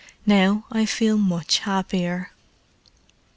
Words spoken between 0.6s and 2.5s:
I feel much happier."